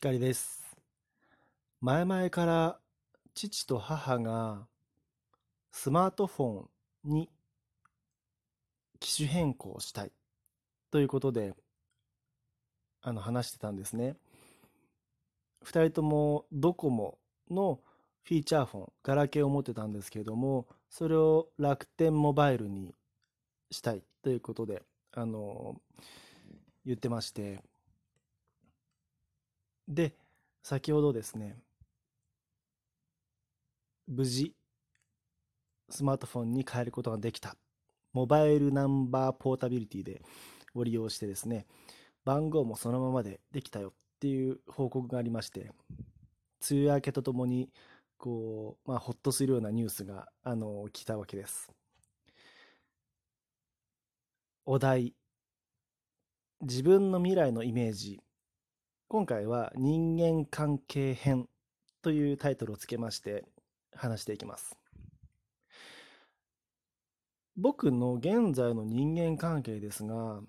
[0.00, 0.76] 光です。
[1.80, 2.78] 前々から
[3.34, 4.68] 父と母が
[5.72, 6.68] スマートフォ
[7.08, 7.28] ンに
[9.00, 10.12] 機種変更したい
[10.92, 11.52] ということで
[13.02, 14.14] あの話してたんですね。
[15.64, 17.18] 2人ともドコモ
[17.50, 17.80] の
[18.22, 22.94] フィーチャーフォン、ガラケーを持ってたんですけれども、それを楽天モバイルに
[23.72, 25.74] したいということで、あの、
[26.86, 27.64] 言ってまして、
[29.88, 30.14] で、
[30.62, 31.56] 先ほどですね、
[34.06, 34.54] 無事、
[35.88, 37.56] スマートフォンに変えることができた。
[38.12, 40.22] モバイルナンバーポータビリティで
[40.74, 41.66] ご利用してですね、
[42.24, 45.72] 番号もそのままでできたよっていう報告がありまして、
[46.70, 47.70] 梅雨明けとともに、
[48.18, 51.72] こう、まあ、ほっとするようなニュースが、あの、来たわけです。
[54.66, 55.14] お題、
[56.60, 58.20] 自分の未来のイメージ
[59.10, 61.48] 今回は人間関係編
[62.02, 63.46] というタイトルをつけまして
[63.94, 64.76] 話していきます。
[67.56, 70.42] 僕の現在の人間関係ですが、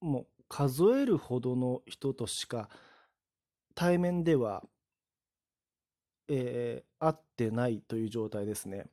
[0.00, 2.68] もう数えるほどの人としか
[3.74, 4.62] 対面では、
[6.28, 8.86] えー、会ってないという状態ですね。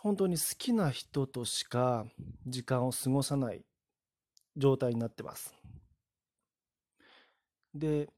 [0.00, 2.06] 本当に好きな人としか
[2.46, 3.64] 時間を過ごさない
[4.56, 5.54] 状態になってます。
[7.74, 8.08] で、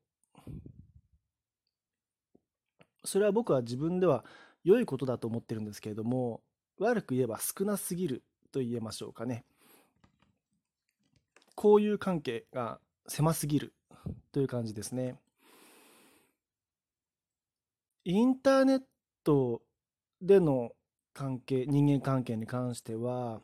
[3.04, 4.24] それは僕は自分では
[4.64, 6.42] 良いことだと思ってるんですけれども、
[6.78, 9.44] 悪く言えば少なすぎると言えましょうかね。
[11.56, 13.74] 交友関係が狭すぎる
[14.32, 15.18] という感じですね。
[18.04, 18.82] インターネッ
[19.22, 19.62] ト
[20.20, 20.72] での
[21.12, 23.40] 関係、人間関係に関しては、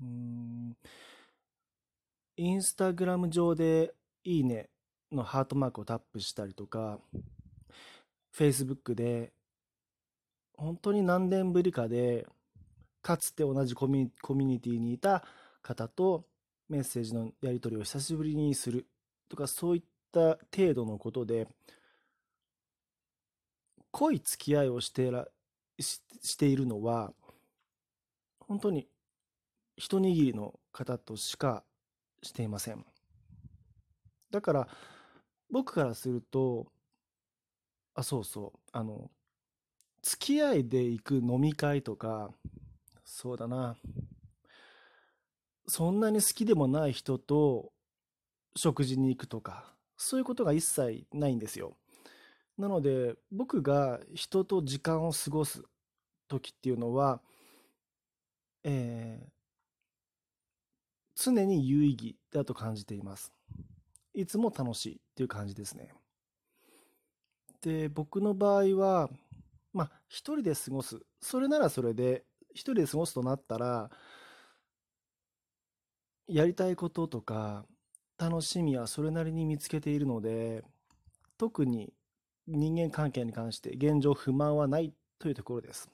[0.00, 0.76] うん、
[2.36, 4.68] インスタグラム上でいいね
[5.12, 6.98] のハートマークをタップしたりとか、
[8.36, 9.32] Facebook で
[10.56, 12.26] 本当に何年ぶりかで、
[13.02, 15.24] かつて同じコミュニティにいた
[15.62, 16.24] 方と
[16.68, 18.86] メッセージのやり取りを久しぶりにする
[19.28, 21.46] とか、そういった程度のことで、
[23.92, 25.28] 濃い付き合いをしてら
[25.78, 27.12] ししているのは、
[28.40, 28.88] 本当に
[29.76, 31.62] 一握りの方としか
[32.24, 32.84] していません。
[34.30, 34.68] だから、
[35.50, 36.66] 僕からすると、
[37.94, 39.10] あ、そうそう、あの、
[40.02, 42.30] 付き合いで行く飲み会とか、
[43.04, 43.76] そうだな、
[45.66, 47.72] そんなに好きでもない人と
[48.56, 51.76] 食事に行くとか、そういうことが一切ないんですよ。
[52.58, 55.62] なので、僕が人と時間を過ごす
[56.28, 57.20] 時っていうのは、
[58.62, 59.33] えー、
[61.14, 63.32] 常に有意義だと感じています。
[64.12, 65.92] いつも楽しいっていう感じですね。
[67.62, 69.10] で、僕の場合は、
[69.72, 71.00] まあ、一人で過ごす。
[71.20, 73.90] それならそれで、一人で過ごすとなったら、
[76.26, 77.66] やりたいこととか、
[78.16, 80.62] 楽しみはそれなりに見つけているので、
[81.36, 81.92] 特に
[82.46, 85.90] 人間関係に関して現状不満はないというところです。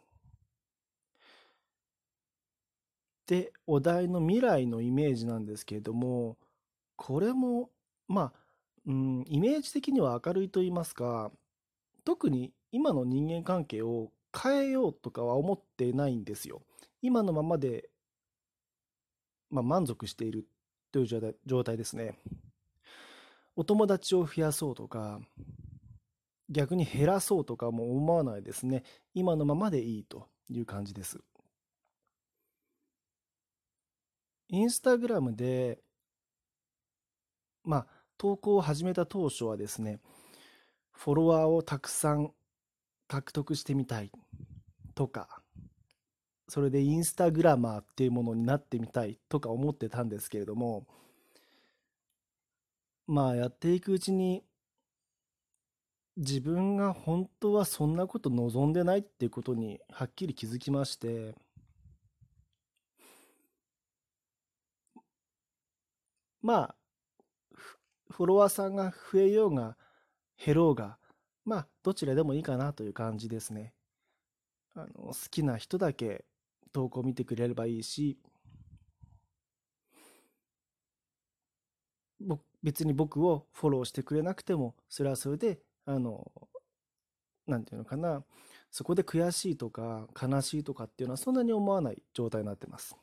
[3.31, 6.37] で、お題の未来のイメージなんですけれども、
[6.97, 7.71] これも、
[8.09, 8.41] まあ、
[8.89, 11.31] うん、イメージ的には明るいと言いますか、
[12.05, 16.63] 特に今の人間関係を変えようとかは思ってないんですよ。
[17.03, 17.89] 今のままで、
[19.49, 20.49] まあ、満足している
[20.91, 22.19] という状態ですね。
[23.55, 25.21] お友達を増やそうとか、
[26.49, 28.83] 逆に減らそうとかも思わないですね。
[29.15, 31.21] 今のままでいいという感じです。
[34.53, 35.79] インスタグラムで、
[37.65, 37.87] まあ、
[38.19, 40.01] 投稿を始めた当初はですね、
[40.91, 42.33] フォロワーをたくさん
[43.07, 44.11] 獲得してみたい
[44.97, 45.41] とか、
[46.49, 50.85] それでインスタグラマーっていうものになってみたいとか思ってたんですけれども、
[53.07, 54.43] まあやっていくうちに
[56.17, 61.37] 自分が本当はそんなこと望んでないっていうことにはっきり気づきまして、
[66.43, 66.75] まあ、
[68.11, 69.77] フォロワーさんが増えようが
[70.45, 70.99] 減ろうが、
[71.45, 73.75] まあ、どちらでもいいかなという感じですね。
[74.75, 76.25] あの好きな人だけ
[76.73, 78.19] 投稿見てくれればいいし、
[82.63, 86.31] 別に僕をフォローしてくれなくても、それはそれで、あの、
[87.47, 88.23] なんていうのかな、
[88.71, 92.97] そこで悔しいとか悲しいとかっていうのはそんなに思わない状態になってます。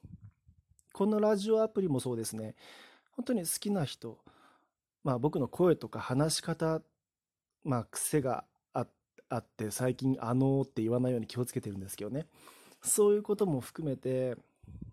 [0.93, 2.55] このラジオアプリもそうですね。
[3.17, 4.17] 本当に好きな人、
[5.03, 6.81] まあ僕の声とか話し方、
[7.63, 8.45] まあ癖が
[9.29, 12.27] あって最近あのーって言わないように気をつけてるんですけどね。
[12.81, 14.37] そういうことも含めて、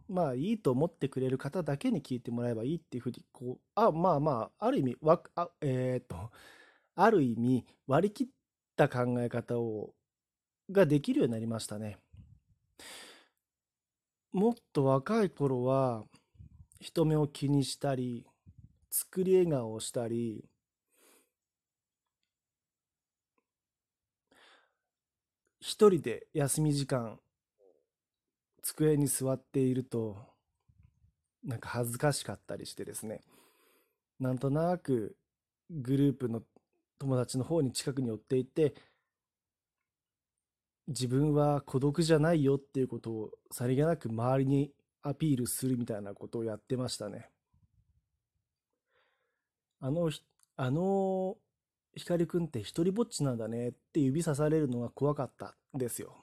[0.08, 6.30] まあいいと思ってくれる方だけに聞いてもらえばいいっていうふうに、こう、あ、まあまあ、ある意味、わ、あ、えーっと、
[6.96, 8.26] ある意味割り切っ
[8.76, 9.94] た考え方を、
[10.70, 11.98] ができるようになりましたね。
[14.32, 16.04] もっと若い頃は
[16.80, 18.26] 人目を気にしたり、
[18.90, 20.44] 作り笑顔をしたり、
[25.60, 27.18] 一人で休み時間
[28.62, 30.16] 机に座っていると
[31.44, 33.20] なんか恥ずかしかったりしてですね。
[34.18, 35.16] なんとなく
[35.70, 36.42] グループの
[36.98, 38.74] 友達の方に近くに寄っていって
[40.86, 44.70] 自分は孤独じゃないよっていうことをさりげなく周りに
[45.04, 47.28] アピールするみたいなことをやってましたね。
[49.80, 50.22] あのひ、
[50.56, 51.36] あの
[51.94, 56.16] 光くんって一人ぼっちなんだねって指さされるのが怖かったんですよ。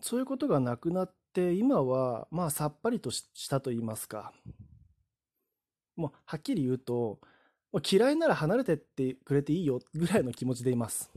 [0.00, 4.32] そういうことがなくなって今はまあさっぱりとししたと言いますか
[5.96, 7.18] もうはっきり言うと
[7.90, 11.10] 嫌いなら離れてってくれていいよぐらいの気持ちでいます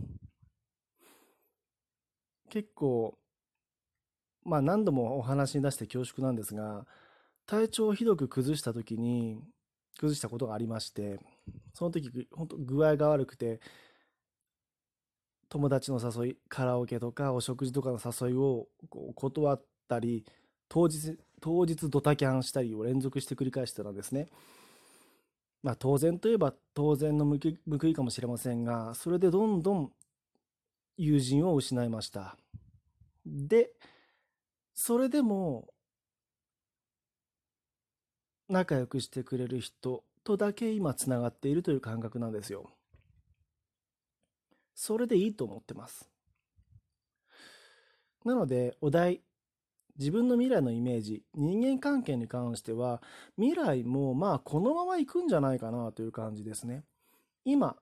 [2.51, 3.17] 結構
[4.43, 6.85] まあ何度もお話に出して恐縮なんですが
[7.47, 9.39] 体調をひどく崩した時に
[9.99, 11.19] 崩したことがありまして
[11.73, 13.59] その時本当具合が悪くて
[15.51, 20.23] 友達の誘い、カラオケとかお食事とかの誘いをこう断ったり、
[20.69, 24.29] 当日、当日ドタキャンしたりを連続して繰り返してたんですね。
[25.61, 29.91] まあ当然といえば当然の報いかもしれませんが、それでどんどん
[30.95, 32.37] 友人を失いました。
[33.31, 33.71] で、
[34.73, 35.73] それでも
[38.49, 42.69] 仲良くしてくれる人とだけ今つながっているという感覚なんですよ。
[44.75, 46.09] それでいいと思ってます。
[48.25, 49.21] なので、お題、
[49.97, 53.01] 自分の未来のイメージ、人間関係に関しては、
[53.37, 56.83] 未来もまあこのまま行くんじゃないかなという感じですね。
[57.45, 57.77] 今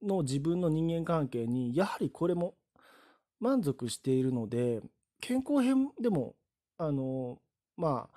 [0.00, 2.54] の自分の人間関係に、やはりこれも
[3.42, 4.80] 満足しているので、
[5.20, 6.36] 健康編でも、
[6.78, 7.40] あの、
[7.76, 8.08] ま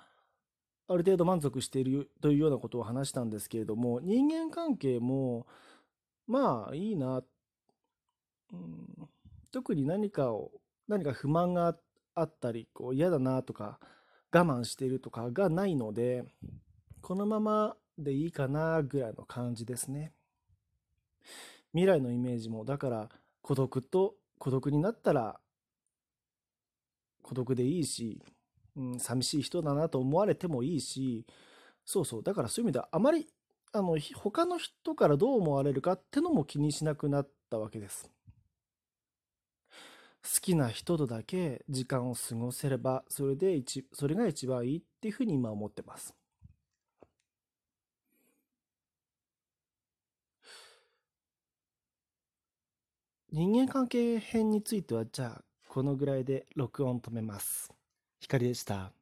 [0.88, 5.48] あ、ある程度満足しているというようなことを話したんですけれども、人間関係も、
[6.28, 7.22] まあいいな
[8.52, 9.08] うん、
[9.50, 10.52] 特に何かを、
[10.86, 11.76] 何か不満が
[12.14, 13.80] あったり、こう嫌だなとか、
[14.32, 16.24] 我慢しているとかがないので、
[17.02, 20.12] このままでいいかなぐらいの感じですね。
[21.72, 23.08] 未来のイメージも、だから
[23.42, 25.40] 孤独と孤独になったら
[27.22, 28.22] 孤独でいいし、
[28.76, 31.26] うん、寂しい人だなと思われてもいいし、
[31.84, 33.26] そうそう、だからそういう意味ではあまり
[33.72, 38.10] あの他の人からどう思われるかってのも気にしなくなったわけです。
[40.22, 46.14] 好きな人とだけ時間を過ごせれば、それで一、それが一番いいっていうふうに今思ってます。
[53.30, 57.72] 人間関係編については、じゃあ、このぐらいで録音止めます。
[58.18, 58.95] 光でした。